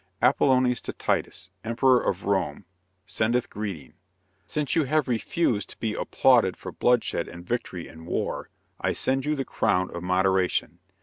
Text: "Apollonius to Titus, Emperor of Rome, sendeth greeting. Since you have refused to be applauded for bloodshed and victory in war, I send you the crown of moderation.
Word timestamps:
"Apollonius 0.19 0.81
to 0.81 0.93
Titus, 0.93 1.51
Emperor 1.63 2.01
of 2.03 2.23
Rome, 2.23 2.65
sendeth 3.05 3.51
greeting. 3.51 3.93
Since 4.47 4.75
you 4.75 4.85
have 4.85 5.07
refused 5.07 5.69
to 5.69 5.77
be 5.79 5.93
applauded 5.93 6.57
for 6.57 6.71
bloodshed 6.71 7.27
and 7.27 7.45
victory 7.45 7.87
in 7.87 8.07
war, 8.07 8.49
I 8.79 8.93
send 8.93 9.25
you 9.25 9.35
the 9.35 9.45
crown 9.45 9.91
of 9.95 10.01
moderation. 10.01 10.79